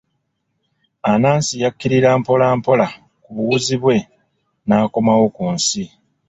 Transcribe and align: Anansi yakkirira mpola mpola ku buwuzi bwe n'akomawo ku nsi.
Anansi 1.11 1.53
yakkirira 1.63 2.09
mpola 2.19 2.47
mpola 2.59 2.87
ku 3.23 3.29
buwuzi 3.35 3.75
bwe 3.83 3.97
n'akomawo 4.67 5.25
ku 5.35 5.43
nsi. 5.55 5.83